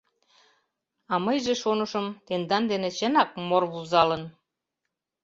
[1.11, 4.23] —А мыйже шонышым, тендан дене чынак мор вузалын!